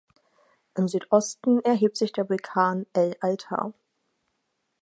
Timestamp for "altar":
3.21-3.71